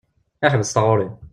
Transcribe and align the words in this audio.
Ḥbes 0.51 0.71
taɣuṛi! 0.75 1.07